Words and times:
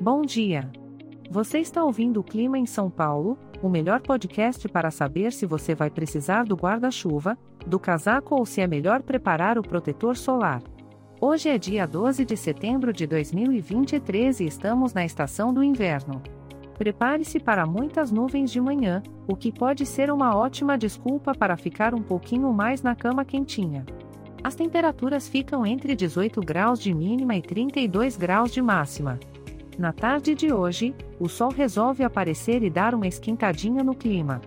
Bom 0.00 0.20
dia! 0.20 0.70
Você 1.30 1.58
está 1.58 1.82
ouvindo 1.82 2.20
o 2.20 2.22
Clima 2.22 2.58
em 2.58 2.66
São 2.66 2.90
Paulo, 2.90 3.38
o 3.62 3.68
melhor 3.68 4.02
podcast 4.02 4.68
para 4.68 4.90
saber 4.90 5.32
se 5.32 5.46
você 5.46 5.74
vai 5.74 5.88
precisar 5.88 6.44
do 6.44 6.54
guarda-chuva, 6.54 7.36
do 7.66 7.80
casaco 7.80 8.34
ou 8.34 8.44
se 8.44 8.60
é 8.60 8.66
melhor 8.66 9.02
preparar 9.02 9.58
o 9.58 9.62
protetor 9.62 10.14
solar. 10.14 10.62
Hoje 11.18 11.48
é 11.48 11.56
dia 11.56 11.86
12 11.86 12.26
de 12.26 12.36
setembro 12.36 12.92
de 12.92 13.06
2023 13.06 14.40
e 14.40 14.44
estamos 14.44 14.92
na 14.92 15.02
estação 15.02 15.50
do 15.50 15.64
inverno. 15.64 16.22
Prepare-se 16.76 17.40
para 17.40 17.64
muitas 17.64 18.12
nuvens 18.12 18.50
de 18.50 18.60
manhã, 18.60 19.02
o 19.26 19.34
que 19.34 19.50
pode 19.50 19.86
ser 19.86 20.10
uma 20.10 20.36
ótima 20.36 20.76
desculpa 20.76 21.34
para 21.34 21.56
ficar 21.56 21.94
um 21.94 22.02
pouquinho 22.02 22.52
mais 22.52 22.82
na 22.82 22.94
cama 22.94 23.24
quentinha. 23.24 23.86
As 24.44 24.54
temperaturas 24.54 25.26
ficam 25.26 25.64
entre 25.64 25.96
18 25.96 26.38
graus 26.42 26.80
de 26.80 26.92
mínima 26.92 27.34
e 27.34 27.40
32 27.40 28.18
graus 28.18 28.52
de 28.52 28.60
máxima. 28.60 29.18
Na 29.78 29.92
tarde 29.92 30.34
de 30.34 30.52
hoje, 30.52 30.94
o 31.20 31.28
sol 31.28 31.50
resolve 31.50 32.02
aparecer 32.02 32.62
e 32.62 32.70
dar 32.70 32.94
uma 32.94 33.06
esquentadinha 33.06 33.84
no 33.84 33.94
clima. 33.94 34.40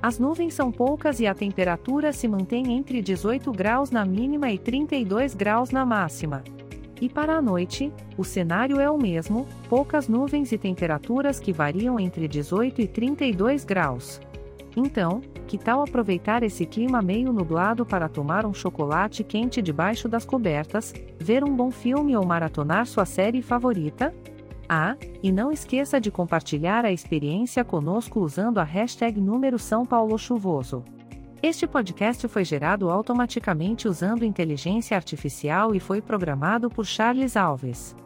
As 0.00 0.18
nuvens 0.18 0.54
são 0.54 0.72
poucas 0.72 1.20
e 1.20 1.26
a 1.26 1.34
temperatura 1.34 2.12
se 2.12 2.26
mantém 2.26 2.72
entre 2.72 3.02
18 3.02 3.52
graus 3.52 3.90
na 3.90 4.06
mínima 4.06 4.50
e 4.50 4.56
32 4.56 5.34
graus 5.34 5.70
na 5.70 5.84
máxima. 5.84 6.42
E 6.98 7.10
para 7.10 7.36
a 7.36 7.42
noite, 7.42 7.92
o 8.16 8.24
cenário 8.24 8.80
é 8.80 8.90
o 8.90 8.96
mesmo: 8.96 9.46
poucas 9.68 10.08
nuvens 10.08 10.50
e 10.52 10.56
temperaturas 10.56 11.38
que 11.38 11.52
variam 11.52 12.00
entre 12.00 12.26
18 12.26 12.80
e 12.80 12.88
32 12.88 13.64
graus. 13.64 14.18
Então, 14.74 15.20
que 15.46 15.58
tal 15.58 15.82
aproveitar 15.82 16.42
esse 16.42 16.64
clima 16.64 17.02
meio 17.02 17.32
nublado 17.32 17.84
para 17.84 18.08
tomar 18.08 18.46
um 18.46 18.54
chocolate 18.54 19.22
quente 19.22 19.60
debaixo 19.60 20.08
das 20.08 20.24
cobertas, 20.24 20.94
ver 21.18 21.44
um 21.44 21.54
bom 21.54 21.70
filme 21.70 22.16
ou 22.16 22.24
maratonar 22.24 22.86
sua 22.86 23.04
série 23.04 23.42
favorita? 23.42 24.14
Ah, 24.72 24.96
e 25.20 25.32
não 25.32 25.50
esqueça 25.50 26.00
de 26.00 26.12
compartilhar 26.12 26.84
a 26.84 26.92
experiência 26.92 27.64
conosco 27.64 28.20
usando 28.20 28.58
a 28.58 28.62
hashtag 28.62 29.20
número 29.20 29.58
São 29.58 29.84
Paulo 29.84 30.16
Chuvoso. 30.16 30.84
Este 31.42 31.66
podcast 31.66 32.28
foi 32.28 32.44
gerado 32.44 32.88
automaticamente 32.88 33.88
usando 33.88 34.24
inteligência 34.24 34.96
artificial 34.96 35.74
e 35.74 35.80
foi 35.80 36.00
programado 36.00 36.70
por 36.70 36.86
Charles 36.86 37.36
Alves. 37.36 37.96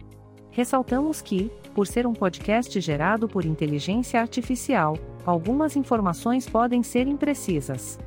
Ressaltamos 0.49 1.21
que, 1.21 1.51
por 1.75 1.85
ser 1.85 2.07
um 2.07 2.13
podcast 2.13 2.81
gerado 2.81 3.27
por 3.27 3.45
inteligência 3.45 4.19
artificial, 4.19 4.97
algumas 5.25 5.75
informações 5.75 6.49
podem 6.49 6.81
ser 6.81 7.05
imprecisas. 7.07 7.99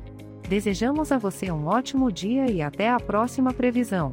Desejamos 0.47 1.11
a 1.11 1.17
você 1.17 1.51
um 1.51 1.65
ótimo 1.67 2.09
dia 2.11 2.51
e 2.51 2.61
até 2.61 2.87
a 2.89 2.99
próxima 2.99 3.51
previsão. 3.53 4.11